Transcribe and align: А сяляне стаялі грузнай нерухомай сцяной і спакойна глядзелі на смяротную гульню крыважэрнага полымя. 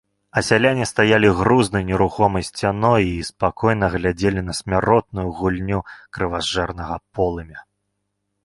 А 0.39 0.41
сяляне 0.45 0.85
стаялі 0.91 1.29
грузнай 1.39 1.83
нерухомай 1.89 2.45
сцяной 2.49 3.05
і 3.19 3.27
спакойна 3.29 3.91
глядзелі 3.97 4.41
на 4.49 4.53
смяротную 4.63 5.27
гульню 5.43 5.79
крыважэрнага 6.19 6.95
полымя. 7.19 7.59